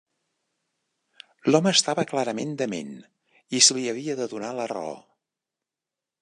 [1.51, 2.89] L'home estava clarament dement
[3.59, 4.99] i se li havia de donar la raó.